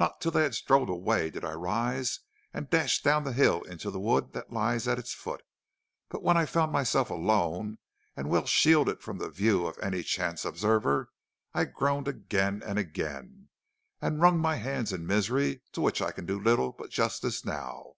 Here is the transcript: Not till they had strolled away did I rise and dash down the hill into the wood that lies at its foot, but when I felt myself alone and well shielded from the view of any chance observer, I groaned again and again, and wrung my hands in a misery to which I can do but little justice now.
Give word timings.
Not 0.00 0.22
till 0.22 0.30
they 0.30 0.44
had 0.44 0.54
strolled 0.54 0.88
away 0.88 1.28
did 1.28 1.44
I 1.44 1.52
rise 1.52 2.20
and 2.54 2.70
dash 2.70 3.02
down 3.02 3.24
the 3.24 3.34
hill 3.34 3.60
into 3.64 3.90
the 3.90 4.00
wood 4.00 4.32
that 4.32 4.50
lies 4.50 4.88
at 4.88 4.98
its 4.98 5.12
foot, 5.12 5.42
but 6.08 6.22
when 6.22 6.38
I 6.38 6.46
felt 6.46 6.70
myself 6.72 7.10
alone 7.10 7.76
and 8.16 8.30
well 8.30 8.46
shielded 8.46 9.02
from 9.02 9.18
the 9.18 9.28
view 9.28 9.66
of 9.66 9.78
any 9.82 10.02
chance 10.02 10.46
observer, 10.46 11.10
I 11.52 11.66
groaned 11.66 12.08
again 12.08 12.62
and 12.64 12.78
again, 12.78 13.50
and 14.00 14.22
wrung 14.22 14.38
my 14.38 14.54
hands 14.56 14.90
in 14.90 15.02
a 15.02 15.04
misery 15.04 15.60
to 15.72 15.82
which 15.82 16.00
I 16.00 16.12
can 16.12 16.24
do 16.24 16.38
but 16.38 16.44
little 16.46 16.74
justice 16.88 17.44
now. 17.44 17.96